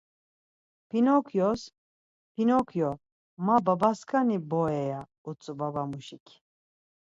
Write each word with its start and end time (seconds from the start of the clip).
Pinokyos, 0.89 1.61
‘Pinokyo, 2.33 2.89
ma 3.45 3.55
babaskani 3.65 4.37
bore.’ 4.49 4.81
Ya 4.91 4.99
utzu 5.29 5.51
babamuşik. 5.59 6.25